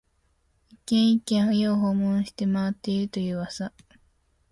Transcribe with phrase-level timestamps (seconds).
[0.71, 3.71] 一軒、一軒、家を訪問して回っていると言う噂